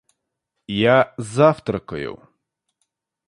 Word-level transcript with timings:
Я 0.87 0.97
завтракаю. 1.17 2.13